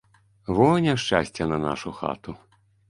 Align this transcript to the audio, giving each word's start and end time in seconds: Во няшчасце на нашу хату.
Во 0.59 0.69
няшчасце 0.87 1.49
на 1.53 1.57
нашу 1.69 1.97
хату. 2.01 2.39